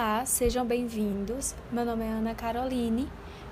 Olá, 0.00 0.24
sejam 0.24 0.64
bem-vindos. 0.64 1.56
Meu 1.72 1.84
nome 1.84 2.04
é 2.04 2.08
Ana 2.08 2.32
Caroline 2.32 3.10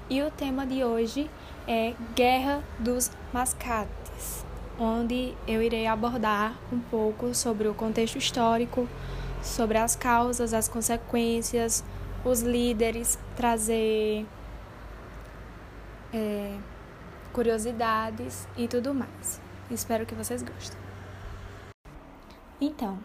e 0.09 0.23
o 0.23 0.31
tema 0.31 0.65
de 0.65 0.85
hoje 0.85 1.29
é 1.67 1.93
Guerra 2.15 2.63
dos 2.79 3.11
Mascates, 3.33 4.47
onde 4.79 5.35
eu 5.49 5.61
irei 5.61 5.89
abordar 5.89 6.57
um 6.73 6.79
pouco 6.79 7.35
sobre 7.35 7.67
o 7.67 7.75
contexto 7.75 8.17
histórico, 8.17 8.89
sobre 9.43 9.77
as 9.77 9.97
causas, 9.97 10.55
as 10.55 10.69
consequências, 10.69 11.83
os 12.25 12.43
líderes, 12.43 13.19
trazer 13.35 14.25
é, 16.15 16.57
curiosidades 17.33 18.47
e 18.57 18.69
tudo 18.69 18.95
mais. 18.95 19.41
Espero 19.69 20.07
que 20.07 20.15
vocês 20.15 20.45
gostem. 20.45 20.79
Então, 22.61 23.01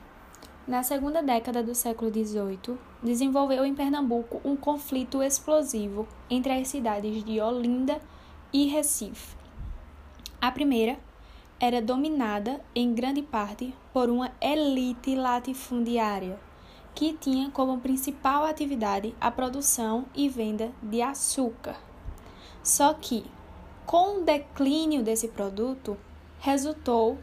na 0.68 0.84
segunda 0.84 1.24
década 1.24 1.64
do 1.64 1.74
século 1.74 2.12
XVIII, 2.12 2.78
desenvolveu 3.02 3.66
em 3.66 3.74
Pernambuco 3.74 4.40
um 4.46 4.56
conflito 4.56 5.24
explosivo 5.24 6.08
entre 6.30 6.54
as 6.54 6.68
cidades 6.68 7.24
de 7.24 7.42
Olinda 7.42 8.00
e 8.54 8.68
Recife. 8.68 9.36
A 10.40 10.52
primeira 10.52 11.00
era 11.60 11.82
dominada 11.82 12.60
em 12.74 12.94
grande 12.94 13.22
parte 13.22 13.74
por 13.94 14.10
uma 14.10 14.32
elite 14.42 15.16
latifundiária 15.16 16.40
que 16.94 17.14
tinha 17.14 17.50
como 17.52 17.80
principal 17.80 18.46
atividade 18.46 19.16
a 19.20 19.32
produção 19.32 20.06
e 20.14 20.28
venda 20.28 20.72
de 20.82 21.02
açúcar. 21.02 21.78
Só 22.64 22.94
que, 22.94 23.26
com 23.86 24.20
o 24.20 24.24
declínio 24.24 25.04
desse 25.04 25.28
produto, 25.28 25.98
resultou 26.40 27.18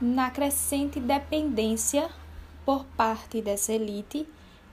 na 0.00 0.30
crescente 0.30 0.98
dependência 0.98 2.10
por 2.64 2.84
parte 2.84 3.42
dessa 3.42 3.72
elite 3.72 4.26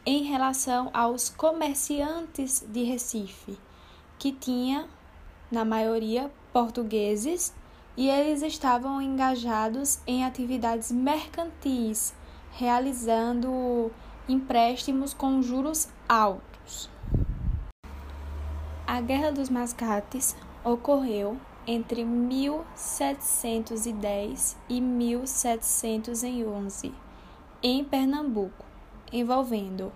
em 0.06 0.24
relação 0.24 0.90
aos 0.94 1.30
comerciantes 1.30 2.64
de 2.68 2.84
Recife, 2.84 3.58
que 4.18 4.32
tinha, 4.32 4.88
na 5.52 5.66
maioria, 5.66 6.32
portugueses 6.52 7.54
e 7.98 8.10
eles 8.10 8.42
estavam 8.42 9.00
engajados 9.02 10.00
em 10.08 10.24
atividades 10.24 10.90
mercantis, 10.92 12.14
realizando 12.52 13.92
empréstimos 14.28 15.14
com 15.14 15.42
juros 15.42 15.90
altos. 16.08 16.90
A 18.88 19.02
Guerra 19.02 19.32
dos 19.32 19.50
Mascates 19.50 20.36
ocorreu 20.64 21.38
entre 21.68 22.04
1710 22.04 24.58
e 24.68 24.82
1711 24.82 27.09
em 27.62 27.84
Pernambuco, 27.84 28.66
envolvendo 29.12 29.92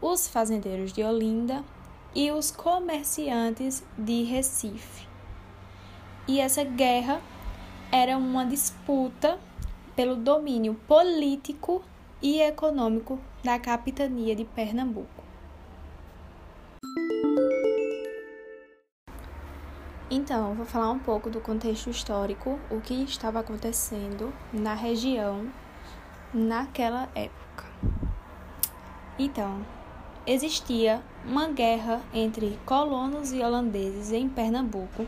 os 0.00 0.28
fazendeiros 0.28 0.92
de 0.92 1.02
Olinda 1.02 1.64
e 2.14 2.30
os 2.30 2.50
comerciantes 2.50 3.84
de 3.96 4.22
Recife. 4.22 5.06
E 6.26 6.40
essa 6.40 6.62
guerra 6.62 7.20
era 7.90 8.16
uma 8.16 8.44
disputa 8.44 9.38
pelo 9.96 10.14
domínio 10.14 10.74
político 10.86 11.82
e 12.22 12.40
econômico 12.40 13.18
da 13.42 13.58
capitania 13.58 14.36
de 14.36 14.44
Pernambuco. 14.44 15.24
Então, 20.10 20.54
vou 20.54 20.64
falar 20.64 20.90
um 20.90 20.98
pouco 20.98 21.28
do 21.28 21.40
contexto 21.40 21.90
histórico, 21.90 22.58
o 22.70 22.80
que 22.80 22.94
estava 23.04 23.40
acontecendo 23.40 24.32
na 24.52 24.72
região 24.72 25.50
naquela 26.32 27.08
época. 27.14 27.66
Então, 29.18 29.60
existia 30.26 31.02
uma 31.24 31.48
guerra 31.48 32.02
entre 32.12 32.58
colonos 32.64 33.32
e 33.32 33.42
holandeses 33.42 34.12
em 34.12 34.28
Pernambuco 34.28 35.06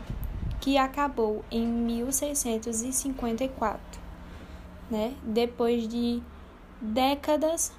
que 0.59 0.77
acabou 0.77 1.45
em 1.49 1.65
1654, 1.65 4.01
né? 4.89 5.15
Depois 5.23 5.87
de 5.87 6.21
décadas 6.79 7.71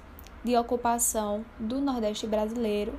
de 0.43 0.57
ocupação 0.57 1.45
do 1.59 1.79
Nordeste 1.79 2.25
brasileiro, 2.27 2.93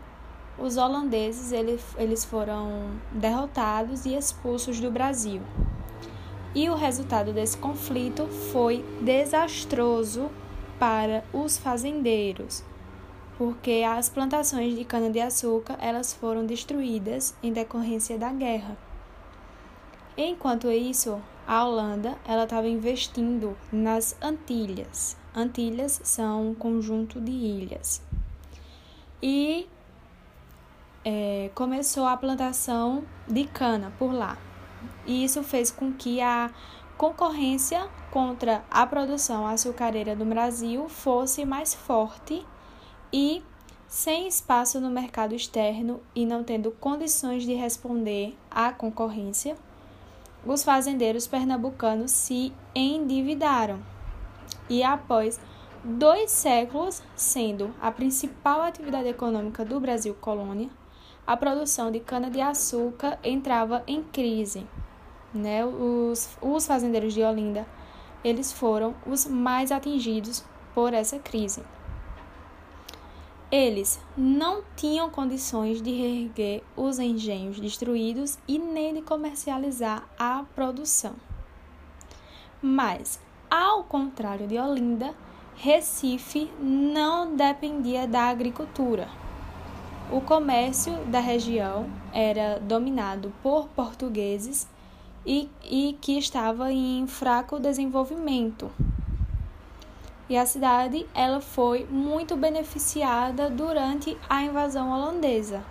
os 0.58 0.76
holandeses 0.76 1.52
eles, 1.52 1.82
eles 1.98 2.24
foram 2.24 2.92
derrotados 3.12 4.06
e 4.06 4.14
expulsos 4.14 4.80
do 4.80 4.90
Brasil. 4.90 5.42
E 6.54 6.69
o 6.69 6.75
resultado 6.75 7.32
desse 7.32 7.56
conflito 7.56 8.26
foi 8.53 8.84
desastroso 9.00 10.31
para 10.78 11.25
os 11.32 11.59
fazendeiros, 11.59 12.62
porque 13.37 13.82
as 13.87 14.09
plantações 14.09 14.76
de 14.76 14.84
cana-de-açúcar 14.84 15.76
elas 15.81 16.12
foram 16.12 16.47
destruídas 16.47 17.34
em 17.43 17.53
decorrência 17.53 18.16
da 18.16 18.32
guerra. 18.32 18.76
Enquanto 20.16 20.70
isso, 20.70 21.20
a 21.47 21.64
Holanda 21.64 22.16
ela 22.25 22.44
estava 22.44 22.69
investindo 22.69 23.56
nas 23.72 24.16
Antilhas. 24.22 25.16
Antilhas 25.34 26.00
são 26.04 26.50
um 26.50 26.54
conjunto 26.54 27.20
de 27.20 27.32
ilhas. 27.32 28.00
E 29.20 29.69
é, 31.04 31.50
começou 31.54 32.06
a 32.06 32.16
plantação 32.16 33.03
de 33.26 33.44
cana 33.44 33.93
por 33.98 34.12
lá. 34.12 34.38
E 35.06 35.24
isso 35.24 35.42
fez 35.42 35.70
com 35.70 35.92
que 35.92 36.20
a 36.20 36.50
concorrência 36.96 37.88
contra 38.10 38.64
a 38.70 38.86
produção 38.86 39.46
açucareira 39.46 40.14
do 40.14 40.24
Brasil 40.24 40.88
fosse 40.88 41.44
mais 41.44 41.74
forte 41.74 42.46
e 43.12 43.42
sem 43.88 44.26
espaço 44.26 44.80
no 44.80 44.90
mercado 44.90 45.34
externo 45.34 46.00
e 46.14 46.26
não 46.26 46.42
tendo 46.42 46.70
condições 46.72 47.44
de 47.44 47.54
responder 47.54 48.36
à 48.50 48.72
concorrência, 48.72 49.56
os 50.44 50.64
fazendeiros 50.64 51.26
pernambucanos 51.26 52.10
se 52.10 52.52
endividaram. 52.74 53.80
E 54.68 54.82
após 54.82 55.40
dois 55.84 56.30
séculos 56.30 57.02
sendo 57.14 57.74
a 57.80 57.90
principal 57.90 58.62
atividade 58.62 59.08
econômica 59.08 59.64
do 59.64 59.78
Brasil 59.78 60.14
colônia, 60.14 60.70
a 61.26 61.36
produção 61.36 61.90
de 61.90 62.00
cana-de-açúcar 62.00 63.18
entrava 63.22 63.82
em 63.86 64.02
crise. 64.02 64.66
Né? 65.32 65.64
Os, 65.64 66.36
os 66.40 66.66
fazendeiros 66.66 67.12
de 67.12 67.22
Olinda 67.22 67.66
eles 68.24 68.50
foram 68.50 68.94
os 69.06 69.26
mais 69.26 69.70
atingidos 69.70 70.42
por 70.74 70.94
essa 70.94 71.18
crise. 71.18 71.62
Eles 73.52 74.00
não 74.16 74.62
tinham 74.74 75.10
condições 75.10 75.80
de 75.80 75.92
reerguer 75.92 76.62
os 76.74 76.98
engenhos 76.98 77.60
destruídos 77.60 78.38
e 78.48 78.58
nem 78.58 78.94
de 78.94 79.02
comercializar 79.02 80.08
a 80.18 80.44
produção. 80.54 81.14
Mas, 82.60 83.20
ao 83.50 83.84
contrário 83.84 84.48
de 84.48 84.58
Olinda, 84.58 85.14
Recife 85.54 86.50
não 86.58 87.36
dependia 87.36 88.08
da 88.08 88.22
agricultura. 88.22 89.08
O 90.14 90.20
comércio 90.20 90.94
da 91.06 91.19
região 91.19 91.91
era 92.12 92.60
dominado 92.60 93.32
por 93.42 93.66
portugueses 93.70 94.64
e, 95.26 95.50
e 95.64 95.98
que 96.00 96.16
estava 96.16 96.70
em 96.70 97.04
fraco 97.08 97.58
desenvolvimento. 97.58 98.70
E 100.28 100.36
a 100.36 100.47
cidade 100.47 101.04
ela 101.12 101.41
foi 101.41 101.84
muito 101.91 102.36
beneficiada 102.36 103.50
durante 103.50 104.16
a 104.30 104.41
invasão 104.44 104.92
holandesa. 104.92 105.64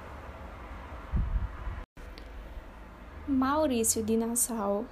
Maurício 3.26 4.04
de 4.04 4.18
Nassau 4.18 4.84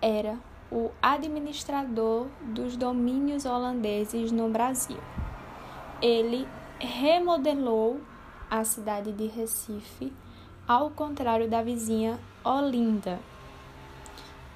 era 0.00 0.38
o 0.72 0.90
administrador 1.02 2.28
dos 2.40 2.74
domínios 2.74 3.44
holandeses 3.44 4.32
no 4.32 4.48
Brasil. 4.48 4.96
Ele 6.00 6.48
remodelou 6.78 8.00
a 8.58 8.64
cidade 8.64 9.12
de 9.12 9.26
Recife, 9.26 10.12
ao 10.66 10.90
contrário 10.90 11.48
da 11.48 11.62
vizinha 11.62 12.18
Olinda 12.44 13.18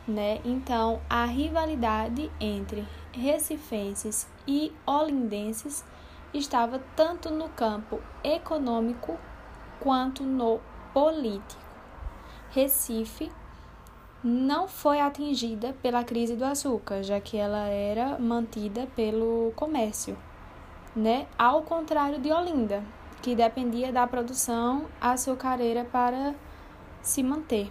né? 0.08 0.40
Então, 0.44 1.00
a 1.08 1.26
rivalidade 1.26 2.30
entre 2.40 2.86
recifenses 3.12 4.26
e 4.46 4.72
olindenses 4.86 5.84
estava 6.32 6.80
tanto 6.96 7.30
no 7.30 7.50
campo 7.50 8.00
econômico 8.24 9.18
quanto 9.78 10.22
no 10.22 10.60
político. 10.94 11.62
Recife 12.50 13.30
não 14.24 14.66
foi 14.66 14.98
atingida 15.00 15.74
pela 15.82 16.02
crise 16.02 16.34
do 16.34 16.44
açúcar, 16.44 17.02
já 17.02 17.20
que 17.20 17.36
ela 17.36 17.66
era 17.68 18.18
mantida 18.18 18.88
pelo 18.96 19.52
comércio, 19.54 20.16
né? 20.96 21.26
Ao 21.38 21.62
contrário 21.62 22.18
de 22.18 22.32
Olinda, 22.32 22.82
que 23.22 23.34
dependia 23.34 23.92
da 23.92 24.06
produção 24.06 24.86
açucareira 25.00 25.84
para 25.84 26.34
se 27.02 27.22
manter. 27.22 27.70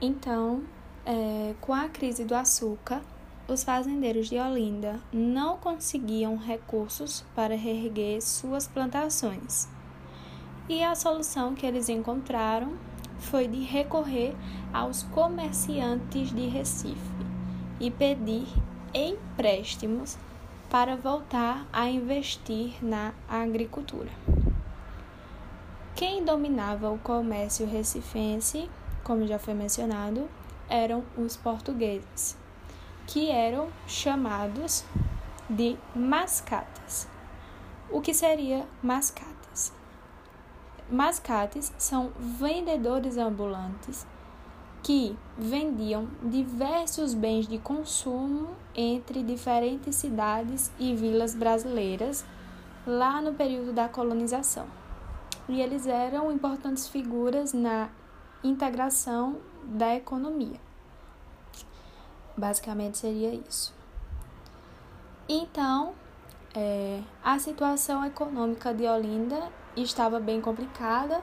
Então, 0.00 0.62
é, 1.06 1.54
com 1.60 1.72
a 1.72 1.88
crise 1.88 2.24
do 2.24 2.34
açúcar, 2.34 3.02
os 3.46 3.62
fazendeiros 3.62 4.28
de 4.28 4.38
Olinda 4.38 5.00
não 5.12 5.56
conseguiam 5.56 6.36
recursos 6.36 7.24
para 7.34 7.56
reerguer 7.56 8.20
suas 8.20 8.66
plantações. 8.66 9.68
E 10.68 10.82
a 10.82 10.94
solução 10.94 11.54
que 11.54 11.66
eles 11.66 11.88
encontraram 11.88 12.72
foi 13.18 13.46
de 13.46 13.60
recorrer 13.60 14.34
aos 14.72 15.02
comerciantes 15.04 16.32
de 16.32 16.46
Recife 16.48 16.96
e 17.80 17.90
pedir 17.90 18.46
empréstimos 18.94 20.16
para 20.72 20.96
voltar 20.96 21.66
a 21.70 21.86
investir 21.90 22.82
na 22.82 23.12
agricultura. 23.28 24.08
Quem 25.94 26.24
dominava 26.24 26.90
o 26.90 26.98
comércio 26.98 27.66
recifense, 27.66 28.70
como 29.04 29.26
já 29.26 29.38
foi 29.38 29.52
mencionado, 29.52 30.26
eram 30.70 31.04
os 31.14 31.36
portugueses, 31.36 32.38
que 33.06 33.30
eram 33.30 33.68
chamados 33.86 34.82
de 35.46 35.76
mascatas. 35.94 37.06
O 37.90 38.00
que 38.00 38.14
seria 38.14 38.66
mascatas? 38.82 39.74
Mascates 40.90 41.70
são 41.76 42.12
vendedores 42.18 43.18
ambulantes 43.18 44.06
que 44.82 45.16
vendiam 45.38 46.08
diversos 46.22 47.14
bens 47.14 47.46
de 47.46 47.58
consumo 47.58 48.48
entre 48.74 49.22
diferentes 49.22 49.94
cidades 49.96 50.72
e 50.78 50.94
vilas 50.94 51.34
brasileiras 51.34 52.24
lá 52.86 53.20
no 53.20 53.32
período 53.34 53.72
da 53.72 53.88
colonização. 53.88 54.66
E 55.48 55.60
eles 55.60 55.86
eram 55.86 56.32
importantes 56.32 56.88
figuras 56.88 57.52
na 57.52 57.90
integração 58.42 59.38
da 59.64 59.94
economia. 59.94 60.60
Basicamente 62.36 62.98
seria 62.98 63.32
isso. 63.34 63.72
Então, 65.28 65.94
é, 66.54 67.00
a 67.22 67.38
situação 67.38 68.04
econômica 68.04 68.74
de 68.74 68.86
Olinda 68.86 69.48
estava 69.76 70.18
bem 70.18 70.40
complicada, 70.40 71.22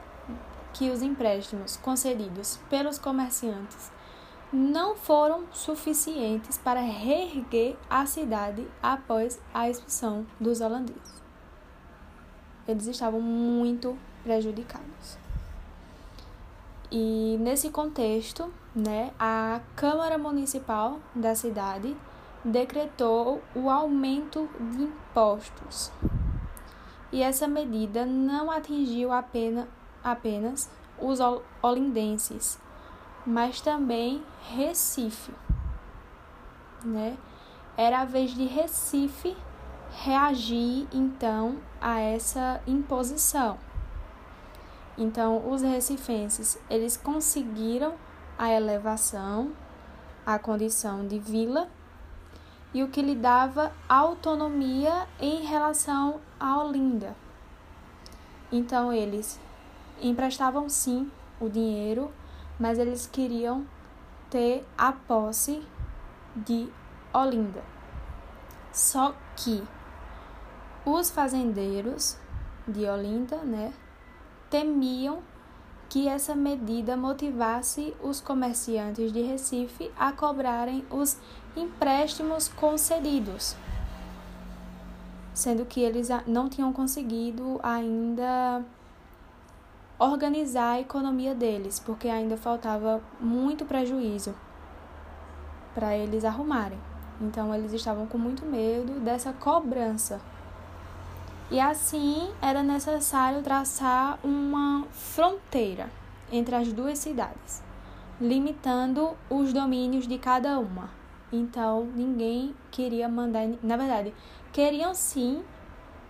que 0.72 0.90
os 0.90 1.02
empréstimos 1.02 1.76
concedidos 1.76 2.58
pelos 2.68 2.98
comerciantes 2.98 3.90
não 4.52 4.96
foram 4.96 5.44
suficientes 5.52 6.58
para 6.58 6.80
reerguer 6.80 7.76
a 7.88 8.04
cidade 8.06 8.66
após 8.82 9.40
a 9.54 9.70
expulsão 9.70 10.26
dos 10.40 10.60
holandeses. 10.60 11.22
Eles 12.66 12.86
estavam 12.86 13.20
muito 13.20 13.96
prejudicados. 14.24 15.18
E 16.90 17.36
nesse 17.38 17.70
contexto, 17.70 18.52
né, 18.74 19.12
a 19.18 19.60
Câmara 19.76 20.18
Municipal 20.18 20.98
da 21.14 21.34
cidade 21.34 21.96
decretou 22.44 23.40
o 23.54 23.70
aumento 23.70 24.48
de 24.72 24.82
impostos. 24.82 25.92
E 27.12 27.22
essa 27.22 27.46
medida 27.46 28.04
não 28.04 28.50
atingiu 28.50 29.12
apenas, 29.12 29.66
apenas 30.02 30.70
os 30.98 31.18
olindenses, 31.62 32.58
mas 33.26 33.60
também 33.60 34.22
Recife. 34.42 35.32
Né? 36.84 37.16
Era 37.76 38.00
a 38.00 38.04
vez 38.04 38.34
de 38.34 38.44
Recife 38.44 39.36
reagir 39.90 40.86
então 40.92 41.58
a 41.80 42.00
essa 42.00 42.60
imposição. 42.66 43.58
Então, 44.96 45.50
os 45.50 45.62
recifenses, 45.62 46.58
eles 46.68 46.96
conseguiram 46.96 47.94
a 48.38 48.50
elevação, 48.50 49.52
a 50.26 50.38
condição 50.38 51.06
de 51.06 51.18
vila 51.18 51.68
e 52.72 52.82
o 52.82 52.88
que 52.88 53.02
lhe 53.02 53.14
dava 53.14 53.72
autonomia 53.88 55.06
em 55.18 55.44
relação 55.44 56.20
a 56.38 56.62
Olinda. 56.62 57.16
Então, 58.52 58.92
eles 58.92 59.40
emprestavam 60.00 60.68
sim 60.68 61.10
o 61.40 61.48
dinheiro, 61.48 62.12
mas 62.58 62.78
eles 62.78 63.06
queriam 63.06 63.66
ter 64.28 64.66
a 64.76 64.92
posse 64.92 65.62
de 66.36 66.68
Olinda. 67.12 67.62
Só 68.72 69.14
que 69.36 69.62
os 70.84 71.10
fazendeiros 71.10 72.16
de 72.66 72.86
Olinda, 72.86 73.38
né, 73.38 73.72
temiam 74.48 75.22
que 75.88 76.06
essa 76.06 76.36
medida 76.36 76.96
motivasse 76.96 77.94
os 78.00 78.20
comerciantes 78.20 79.12
de 79.12 79.22
Recife 79.22 79.90
a 79.98 80.12
cobrarem 80.12 80.84
os 80.88 81.16
empréstimos 81.56 82.46
concedidos, 82.46 83.56
sendo 85.34 85.64
que 85.64 85.80
eles 85.80 86.08
não 86.28 86.48
tinham 86.48 86.72
conseguido 86.72 87.58
ainda 87.60 88.64
organizar 90.00 90.72
a 90.72 90.80
economia 90.80 91.34
deles, 91.34 91.78
porque 91.78 92.08
ainda 92.08 92.36
faltava 92.36 93.00
muito 93.20 93.64
prejuízo 93.64 94.34
para 95.74 95.96
eles 95.96 96.24
arrumarem. 96.24 96.78
Então 97.20 97.54
eles 97.54 97.72
estavam 97.72 98.06
com 98.06 98.18
muito 98.18 98.44
medo 98.44 98.98
dessa 99.00 99.32
cobrança 99.32 100.20
e 101.50 101.58
assim 101.58 102.30
era 102.40 102.62
necessário 102.62 103.42
traçar 103.42 104.20
uma 104.22 104.86
fronteira 104.92 105.90
entre 106.30 106.54
as 106.54 106.72
duas 106.72 106.98
cidades, 106.98 107.60
limitando 108.20 109.16
os 109.28 109.52
domínios 109.52 110.06
de 110.06 110.16
cada 110.16 110.60
uma. 110.60 110.90
Então 111.32 111.86
ninguém 111.96 112.54
queria 112.70 113.08
mandar, 113.08 113.48
na 113.64 113.76
verdade, 113.76 114.14
queriam 114.52 114.94
sim 114.94 115.42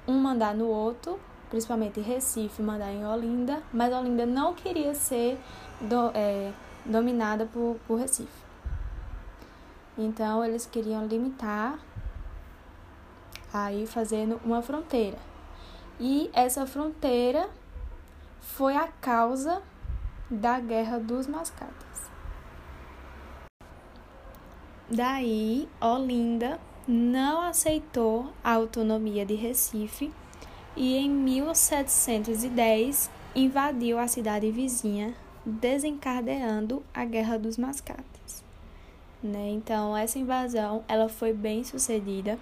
um 0.06 0.18
mandar 0.18 0.54
no 0.54 0.66
outro, 0.66 1.18
principalmente 1.50 2.00
Recife 2.00 2.62
mandar 2.62 2.92
em 2.92 3.04
Olinda, 3.04 3.62
mas 3.72 3.92
Olinda 3.92 4.24
não 4.24 4.54
queria 4.54 4.94
ser 4.94 5.38
do, 5.80 6.10
é, 6.14 6.52
dominada 6.86 7.44
por, 7.46 7.76
por 7.86 7.98
Recife. 7.98 8.28
Então 9.98 10.44
eles 10.44 10.64
queriam 10.64 11.06
limitar 11.06 11.78
aí 13.52 13.86
fazendo 13.86 14.40
uma 14.44 14.62
fronteira. 14.62 15.18
E 15.98 16.30
essa 16.32 16.66
fronteira 16.66 17.50
foi 18.40 18.76
a 18.76 18.88
causa 18.88 19.60
da 20.30 20.58
Guerra 20.60 20.98
dos 20.98 21.26
Mascates. 21.26 22.10
Daí, 24.88 25.68
Olinda 25.80 26.58
não 26.88 27.42
aceitou 27.42 28.32
a 28.42 28.54
autonomia 28.54 29.26
de 29.26 29.34
Recife 29.34 30.12
e 30.76 30.96
em 30.96 31.10
1710 31.10 33.10
invadiu 33.34 33.98
a 33.98 34.08
cidade 34.08 34.50
vizinha, 34.50 35.14
desencadeando 35.44 36.82
a 36.92 37.04
Guerra 37.04 37.38
dos 37.38 37.56
Mascates. 37.56 38.44
Né? 39.22 39.50
Então, 39.50 39.96
essa 39.96 40.18
invasão 40.18 40.84
ela 40.88 41.08
foi 41.08 41.32
bem 41.32 41.64
sucedida 41.64 42.38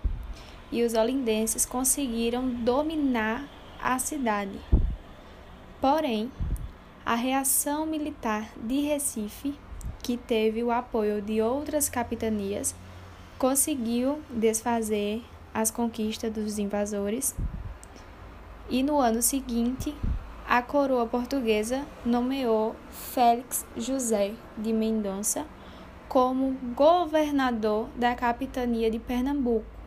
e 0.71 0.83
os 0.83 0.95
olindenses 0.95 1.65
conseguiram 1.65 2.49
dominar 2.49 3.49
a 3.83 3.99
cidade. 3.99 4.59
Porém, 5.81 6.31
a 7.05 7.15
reação 7.15 7.87
militar 7.87 8.51
de 8.57 8.81
Recife, 8.81 9.55
que 10.03 10.17
teve 10.17 10.63
o 10.63 10.71
apoio 10.71 11.23
de 11.23 11.41
outras 11.41 11.89
capitanias, 11.89 12.75
conseguiu 13.39 14.21
desfazer 14.29 15.23
as 15.55 15.71
conquistas 15.71 16.33
dos 16.33 16.59
invasores. 16.59 17.35
E 18.69 18.83
no 18.83 18.99
ano 18.99 19.23
seguinte, 19.23 19.95
a 20.47 20.61
coroa 20.63 21.07
portuguesa 21.07 21.87
nomeou 22.05 22.77
Félix 22.91 23.67
José 23.77 24.35
de 24.57 24.73
Mendonça 24.73 25.47
como 26.09 26.57
governador 26.75 27.89
da 27.97 28.15
capitania 28.15 28.91
de 28.91 28.99
Pernambuco 28.99 29.79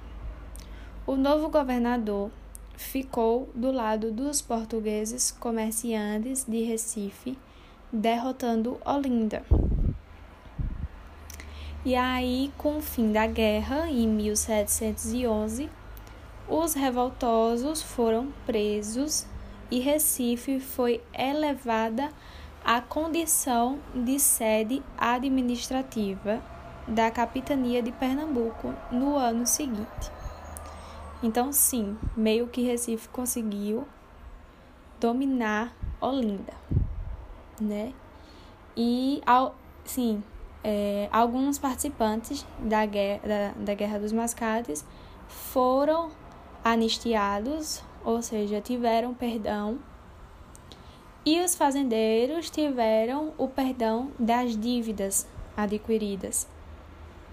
o 1.05 1.15
novo 1.15 1.49
governador 1.49 2.31
ficou 2.75 3.49
do 3.55 3.71
lado 3.71 4.11
dos 4.11 4.41
portugueses 4.41 5.31
comerciantes 5.31 6.45
de 6.47 6.63
Recife, 6.63 7.37
derrotando 7.91 8.79
Olinda. 8.85 9.43
E 11.83 11.95
aí, 11.95 12.51
com 12.57 12.77
o 12.77 12.81
fim 12.81 13.11
da 13.11 13.25
guerra, 13.25 13.89
em 13.89 14.07
1711, 14.07 15.69
os 16.51 16.73
revoltosos 16.73 17.81
foram 17.81 18.33
presos 18.45 19.25
e 19.71 19.79
Recife 19.79 20.59
foi 20.59 21.01
elevada 21.17 22.11
à 22.63 22.81
condição 22.81 23.79
de 23.95 24.19
sede 24.19 24.83
administrativa 24.97 26.43
da 26.85 27.09
capitania 27.09 27.81
de 27.81 27.93
Pernambuco 27.93 28.73
no 28.91 29.15
ano 29.15 29.47
seguinte. 29.47 30.11
Então, 31.23 31.53
sim, 31.53 31.97
meio 32.17 32.47
que 32.47 32.61
Recife 32.61 33.07
conseguiu 33.07 33.87
dominar 34.99 35.73
Olinda, 36.01 36.53
né? 37.61 37.93
E, 38.75 39.21
sim, 39.85 40.21
é, 40.61 41.07
alguns 41.13 41.57
participantes 41.57 42.45
da 42.59 42.85
guerra, 42.85 43.21
da, 43.25 43.51
da 43.63 43.73
guerra 43.73 43.99
dos 43.99 44.11
Mascates 44.11 44.85
foram 45.29 46.11
anistiados, 46.63 47.83
ou 48.03 48.21
seja, 48.21 48.61
tiveram 48.61 49.13
perdão, 49.13 49.79
e 51.25 51.39
os 51.39 51.55
fazendeiros 51.55 52.49
tiveram 52.49 53.33
o 53.37 53.47
perdão 53.47 54.11
das 54.17 54.57
dívidas 54.57 55.27
adquiridas, 55.55 56.47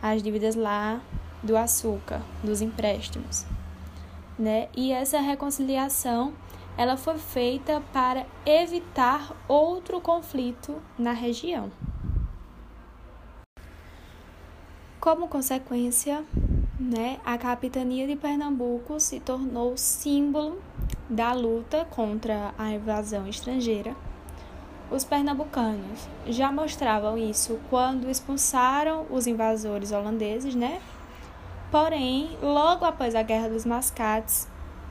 as 0.02 0.22
dívidas 0.22 0.54
lá 0.54 1.00
do 1.42 1.56
açúcar, 1.56 2.20
dos 2.42 2.60
empréstimos, 2.60 3.46
né? 4.38 4.68
E 4.76 4.92
essa 4.92 5.20
reconciliação 5.20 6.34
ela 6.76 6.96
foi 6.96 7.18
feita 7.18 7.82
para 7.92 8.24
evitar 8.46 9.34
outro 9.48 10.00
conflito 10.00 10.80
na 10.96 11.12
região. 11.12 11.72
Como 15.00 15.28
consequência, 15.28 16.24
né, 16.78 17.18
a 17.24 17.36
capitania 17.36 18.06
de 18.06 18.14
Pernambuco 18.14 19.00
se 19.00 19.18
tornou 19.18 19.76
símbolo 19.76 20.62
da 21.08 21.32
luta 21.32 21.84
contra 21.90 22.54
a 22.56 22.70
invasão 22.70 23.26
estrangeira. 23.26 23.96
Os 24.90 25.04
pernambucanos 25.04 26.08
já 26.26 26.50
mostravam 26.50 27.18
isso 27.18 27.58
quando 27.68 28.08
expulsaram 28.08 29.06
os 29.10 29.26
invasores 29.26 29.92
holandeses, 29.92 30.54
né? 30.54 30.80
Porém, 31.70 32.38
logo 32.40 32.86
após 32.86 33.14
a 33.14 33.22
Guerra 33.22 33.50
dos 33.50 33.66
Mascates, 33.66 34.48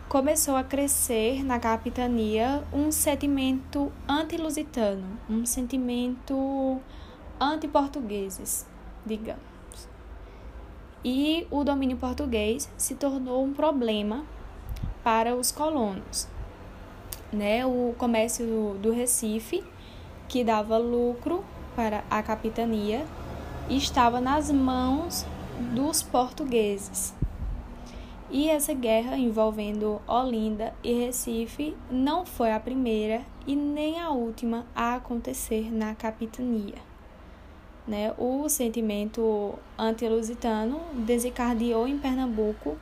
começou 0.08 0.56
a 0.56 0.64
crescer 0.64 1.44
na 1.44 1.60
capitania 1.60 2.64
um 2.72 2.92
sentimento 2.92 3.92
anti-lusitano, 4.08 5.18
um 5.28 5.46
sentimento 5.46 6.80
anti-portugueses, 7.40 8.68
digamos. 9.04 9.57
E 11.04 11.48
o 11.52 11.64
domínio 11.64 11.98
português 11.98 12.70
se 12.78 12.96
tornou 12.96 13.44
um 13.44 13.54
problema 13.54 14.26
para 15.04 15.36
os 15.36 15.52
colonos. 15.52 16.28
Né? 17.32 17.66
O 17.66 17.94
comércio 17.98 18.76
do 18.82 18.92
Recife, 18.92 19.64
que 20.28 20.44
dava 20.44 20.78
lucro 20.78 21.44
para 21.76 22.04
a 22.10 22.22
capitania, 22.24 23.06
estava 23.70 24.20
nas 24.20 24.52
mãos 24.52 25.26
dos 25.74 26.02
portugueses. 26.02 27.14
E 28.30 28.50
essa 28.50 28.74
guerra 28.74 29.18
envolvendo 29.18 30.02
Olinda 30.06 30.74
e 30.84 30.94
Recife 30.94 31.76
não 31.90 32.26
foi 32.26 32.52
a 32.52 32.60
primeira 32.60 33.22
e 33.46 33.56
nem 33.56 34.02
a 34.02 34.10
última 34.10 34.66
a 34.76 34.96
acontecer 34.96 35.72
na 35.72 35.96
capitania. 35.96 36.87
Né? 37.88 38.14
O 38.18 38.50
sentimento 38.50 39.58
anti-lusitano 39.78 40.82
desencadeou 40.94 41.88
em 41.88 41.98
Pernambuco, 41.98 42.78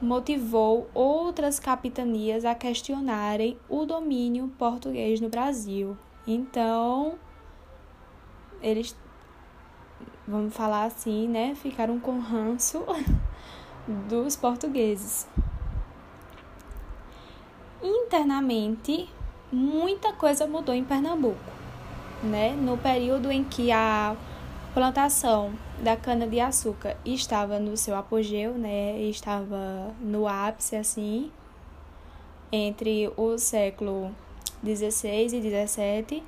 motivou 0.00 0.88
outras 0.94 1.60
capitanias 1.60 2.44
a 2.44 2.54
questionarem 2.54 3.58
o 3.68 3.84
domínio 3.84 4.48
português 4.58 5.20
no 5.20 5.28
Brasil. 5.28 5.96
Então, 6.26 7.18
eles, 8.62 8.96
vamos 10.26 10.54
falar 10.54 10.84
assim, 10.84 11.28
né, 11.28 11.54
ficaram 11.54 12.00
com 12.00 12.18
ranço 12.18 12.82
dos 14.08 14.36
portugueses. 14.36 15.28
Internamente, 17.82 19.06
muita 19.52 20.14
coisa 20.14 20.46
mudou 20.46 20.74
em 20.74 20.82
Pernambuco, 20.82 21.53
né? 22.24 22.50
No 22.50 22.76
período 22.76 23.30
em 23.30 23.44
que 23.44 23.70
a 23.70 24.16
plantação 24.72 25.52
da 25.80 25.96
cana 25.96 26.26
de 26.26 26.40
açúcar 26.40 26.96
estava 27.04 27.58
no 27.58 27.76
seu 27.76 27.94
apogeu, 27.94 28.54
né? 28.54 28.98
Estava 29.02 29.94
no 30.00 30.26
ápice 30.26 30.76
assim, 30.76 31.30
entre 32.50 33.12
o 33.16 33.38
século 33.38 34.14
16 34.62 35.34
e 35.34 35.40
17, 35.40 36.22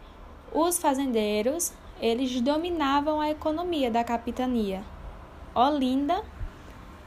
os 0.53 0.79
fazendeiros, 0.79 1.73
eles 2.01 2.41
dominavam 2.41 3.21
a 3.21 3.31
economia 3.31 3.91
da 3.91 4.05
capitania. 4.05 4.83
Olinda 5.55 6.23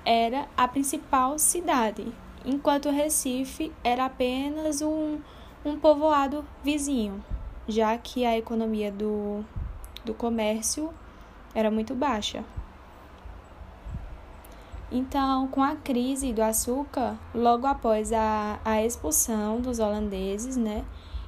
era 0.06 0.48
a 0.58 0.68
principal 0.68 1.38
cidade, 1.38 2.08
enquanto 2.46 2.90
Recife 2.90 3.72
era 3.84 4.06
apenas 4.06 4.82
um, 4.82 5.20
um 5.64 5.80
povoado 5.80 6.44
vizinho, 6.64 7.24
já 7.70 7.96
que 7.98 8.26
a 8.26 8.38
economia 8.38 8.92
do, 8.92 9.46
do 10.04 10.14
comércio 10.14 10.92
era 11.54 11.70
muito 11.70 11.94
baixa. 11.94 12.44
Então, 14.92 15.48
com 15.50 15.62
a 15.62 15.76
crise 15.76 16.34
do 16.34 16.42
açúcar, 16.42 17.16
logo 17.34 17.68
após 17.68 18.12
a, 18.12 18.60
a 18.66 18.84
expulsão 18.84 19.62
dos 19.62 19.78
holandeses, 19.78 20.58
né, 20.58 20.84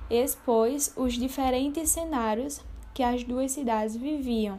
expôs 0.10 0.92
os 0.98 1.14
diferentes 1.14 1.92
cenários 1.92 2.60
que 2.92 3.04
as 3.04 3.24
duas 3.24 3.52
cidades 3.52 3.96
viviam. 3.96 4.58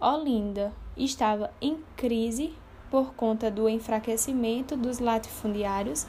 Olinda 0.00 0.72
estava 0.96 1.50
em 1.60 1.78
crise 1.96 2.54
por 2.88 3.14
conta 3.14 3.50
do 3.50 3.68
enfraquecimento 3.68 4.76
dos 4.76 5.00
latifundiários, 5.00 6.06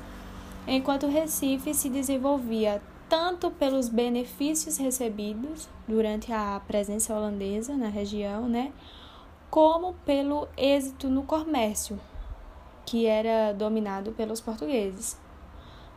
enquanto 0.67 1.07
Recife 1.07 1.73
se 1.73 1.89
desenvolvia 1.89 2.81
tanto 3.09 3.51
pelos 3.51 3.89
benefícios 3.89 4.77
recebidos 4.77 5.69
durante 5.87 6.31
a 6.31 6.61
presença 6.67 7.15
holandesa 7.15 7.75
na 7.75 7.87
região, 7.87 8.47
né, 8.47 8.71
como 9.49 9.93
pelo 10.05 10.47
êxito 10.57 11.09
no 11.09 11.23
comércio, 11.23 11.99
que 12.85 13.05
era 13.05 13.53
dominado 13.53 14.11
pelos 14.11 14.41
portugueses. 14.41 15.19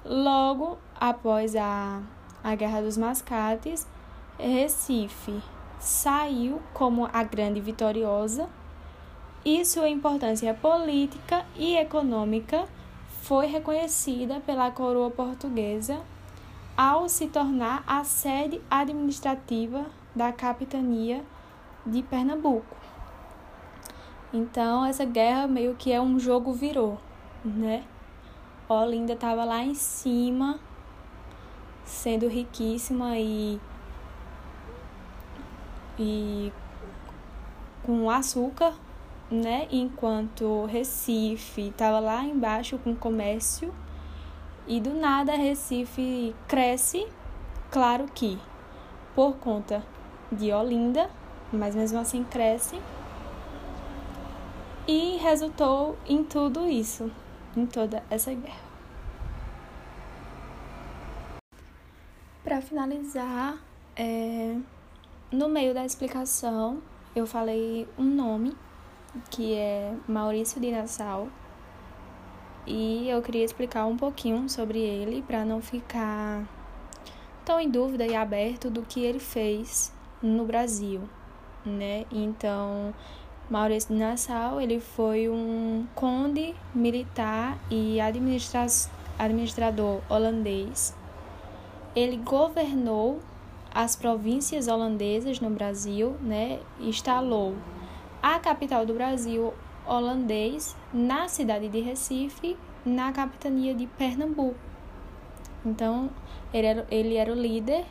Logo 0.04 0.78
após 0.98 1.56
a, 1.56 2.02
a 2.42 2.54
Guerra 2.54 2.82
dos 2.82 2.96
Mascates, 2.96 3.86
Recife 4.38 5.42
saiu 5.80 6.60
como 6.72 7.08
a 7.12 7.22
grande 7.22 7.60
vitoriosa 7.60 8.48
e 9.44 9.64
sua 9.64 9.88
importância 9.88 10.52
política 10.54 11.44
e 11.56 11.76
econômica 11.76 12.66
foi 13.22 13.46
reconhecida 13.46 14.40
pela 14.40 14.70
coroa 14.70 15.10
portuguesa 15.10 16.00
ao 16.78 17.08
se 17.08 17.26
tornar 17.26 17.82
a 17.84 18.04
sede 18.04 18.62
administrativa 18.70 19.86
da 20.14 20.32
capitania 20.32 21.24
de 21.84 22.02
Pernambuco. 22.04 22.76
Então, 24.32 24.86
essa 24.86 25.04
guerra 25.04 25.48
meio 25.48 25.74
que 25.74 25.92
é 25.92 26.00
um 26.00 26.20
jogo 26.20 26.52
virou, 26.52 26.96
né? 27.44 27.84
Olinda 28.68 29.14
estava 29.14 29.44
lá 29.44 29.64
em 29.64 29.74
cima, 29.74 30.60
sendo 31.84 32.28
riquíssima 32.28 33.18
e 33.18 33.60
e 35.98 36.52
com 37.82 38.08
açúcar 38.08 38.72
né? 39.30 39.68
Enquanto 39.70 40.64
Recife 40.66 41.68
estava 41.68 42.00
lá 42.00 42.24
embaixo 42.24 42.78
com 42.78 42.94
comércio 42.94 43.72
e 44.68 44.80
do 44.80 44.92
nada 44.92 45.32
Recife 45.32 46.36
cresce, 46.46 47.08
claro 47.70 48.06
que 48.14 48.38
por 49.14 49.36
conta 49.38 49.82
de 50.30 50.52
Olinda, 50.52 51.10
mas 51.52 51.74
mesmo 51.74 51.98
assim 51.98 52.22
cresce. 52.22 52.78
E 54.86 55.16
resultou 55.16 55.96
em 56.06 56.22
tudo 56.22 56.68
isso, 56.68 57.10
em 57.56 57.66
toda 57.66 58.04
essa 58.10 58.32
guerra. 58.32 58.68
Para 62.44 62.60
finalizar, 62.60 63.58
é, 63.96 64.56
no 65.32 65.48
meio 65.48 65.74
da 65.74 65.84
explicação, 65.84 66.82
eu 67.14 67.26
falei 67.26 67.88
um 67.98 68.04
nome 68.04 68.56
que 69.30 69.54
é 69.54 69.94
Maurício 70.06 70.60
de 70.60 70.70
Nassau. 70.70 71.28
E 72.70 73.08
eu 73.08 73.22
queria 73.22 73.46
explicar 73.46 73.86
um 73.86 73.96
pouquinho 73.96 74.46
sobre 74.46 74.78
ele 74.78 75.22
para 75.22 75.42
não 75.42 75.62
ficar 75.62 76.46
tão 77.42 77.58
em 77.58 77.70
dúvida 77.70 78.06
e 78.06 78.14
aberto 78.14 78.68
do 78.68 78.82
que 78.82 79.02
ele 79.02 79.18
fez 79.18 79.90
no 80.22 80.44
Brasil, 80.44 81.00
né? 81.64 82.04
Então, 82.12 82.92
Maurício 83.48 83.94
de 83.94 83.98
Nassau, 83.98 84.60
ele 84.60 84.80
foi 84.80 85.30
um 85.30 85.86
conde 85.94 86.54
militar 86.74 87.58
e 87.70 87.98
administra 88.02 88.66
administrador 89.18 90.02
holandês. 90.06 90.94
Ele 91.96 92.18
governou 92.18 93.18
as 93.74 93.96
províncias 93.96 94.68
holandesas 94.68 95.40
no 95.40 95.48
Brasil, 95.48 96.16
né? 96.20 96.60
Instalou 96.78 97.56
a 98.22 98.38
capital 98.38 98.84
do 98.84 98.92
Brasil 98.92 99.54
holandês 99.86 100.76
na 100.92 101.28
cidade 101.28 101.68
de 101.68 101.80
Recife, 101.80 102.56
na 102.84 103.12
capitania 103.12 103.74
de 103.74 103.86
Pernambuco. 103.86 104.58
Então, 105.64 106.10
ele 106.52 106.66
era, 106.66 106.86
ele 106.90 107.16
era 107.16 107.32
o 107.32 107.34
líder 107.34 107.84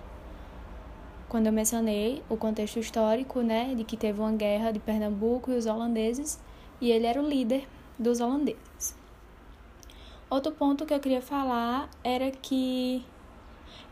quando 1.30 1.48
eu 1.48 1.52
mencionei 1.52 2.24
o 2.30 2.38
contexto 2.38 2.80
histórico, 2.80 3.42
né, 3.42 3.76
de 3.76 3.84
que 3.84 3.98
teve 3.98 4.20
uma 4.20 4.32
guerra 4.32 4.72
de 4.72 4.80
Pernambuco 4.80 5.52
e 5.52 5.56
os 5.56 5.66
holandeses, 5.66 6.40
e 6.80 6.92
ele 6.92 7.06
era 7.06 7.22
o 7.22 7.28
líder 7.28 7.68
dos 8.00 8.22
holandeses. 8.22 8.96
Outro 10.30 10.52
ponto 10.54 10.86
que 10.86 10.94
eu 10.94 11.00
queria 11.00 11.22
falar 11.22 11.90
era 12.04 12.32
que 12.32 13.06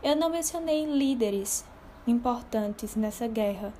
eu 0.02 0.16
não 0.16 0.30
mencionei 0.30 0.86
líderes 0.86 1.64
importantes 2.06 2.96
nessa 2.96 3.26
guerra, 3.26 3.72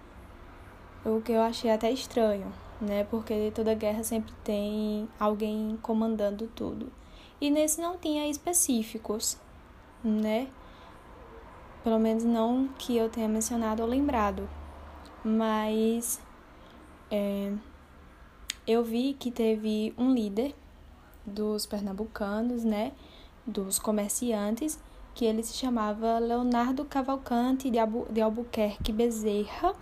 o 1.05 1.21
que 1.21 1.33
eu 1.33 1.41
achei 1.41 1.71
até 1.71 1.91
estranho, 1.91 2.53
né? 2.81 3.05
Porque 3.05 3.53
toda 3.55 3.75
guerra 3.75 4.03
sempre 4.03 4.33
tem 4.45 5.09
alguém 5.19 5.79
comandando 5.83 6.47
tudo. 6.55 6.93
E 7.41 7.51
nesse 7.51 7.81
não 7.81 7.99
tinha 7.99 8.29
específicos, 8.29 9.39
né? 10.03 10.49
Pelo 11.85 11.99
menos 11.99 12.25
não 12.25 12.69
que 12.79 12.97
eu 12.97 13.09
tenha 13.09 13.29
mencionado 13.29 13.83
ou 13.83 13.89
lembrado. 13.89 14.49
Mas 15.25 16.21
é, 17.11 17.53
eu 18.67 18.83
vi 18.83 19.15
que 19.15 19.31
teve 19.31 19.95
um 19.97 20.13
líder 20.13 20.55
dos 21.25 21.67
pernambucanos, 21.67 22.65
né? 22.65 22.93
Dos 23.47 23.79
comerciantes, 23.79 24.83
que 25.15 25.25
ele 25.25 25.43
se 25.43 25.55
chamava 25.55 26.19
Leonardo 26.19 26.85
Cavalcante 26.85 27.71
de, 27.71 27.79
de 28.11 28.21
Albuquerque 28.21 28.93
Bezerra. 28.93 29.75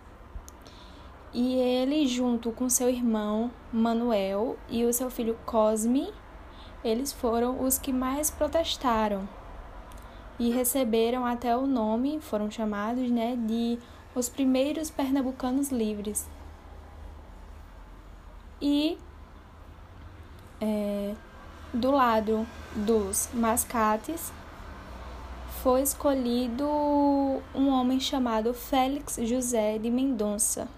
E 1.35 1.55
ele, 1.55 2.07
junto 2.07 2.53
com 2.53 2.69
seu 2.71 2.89
irmão 2.89 3.51
Manuel 3.73 4.57
e 4.69 4.85
o 4.85 4.93
seu 4.93 5.11
filho 5.11 5.37
Cosme, 5.45 6.15
eles 6.85 7.13
foram 7.13 7.65
os 7.65 7.77
que 7.77 7.93
mais 7.93 8.31
protestaram 8.31 9.29
e 10.39 10.51
receberam 10.51 11.27
até 11.27 11.57
o 11.57 11.67
nome, 11.67 12.21
foram 12.21 12.49
chamados, 12.51 13.11
né, 13.11 13.37
de 13.37 13.81
os 14.15 14.29
primeiros 14.29 14.91
pernambucanos 14.91 15.71
livres. 15.71 16.29
E 18.63 18.97
é, 20.61 21.15
do 21.73 21.91
lado 21.91 22.47
dos 22.77 23.29
mascates 23.35 24.33
foi 25.63 25.83
escolhido 25.83 26.69
um 27.55 27.69
homem 27.69 27.99
chamado 27.99 28.55
Félix 28.55 29.19
José 29.23 29.79
de 29.79 29.91
Mendonça. 29.91 30.69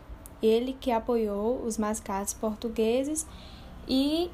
Ele 0.42 0.72
que 0.72 0.90
apoiou 0.90 1.62
os 1.62 1.78
mascates 1.78 2.34
portugueses 2.34 3.26
e 3.88 4.30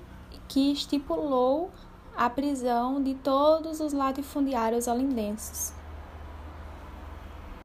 que 0.49 0.73
estipulou 0.73 1.71
a 2.17 2.29
prisão 2.29 3.03
de 3.03 3.15
todos 3.15 3.81
os 3.81 3.93
latifundiários 3.93 4.87
olindenses. 4.87 5.73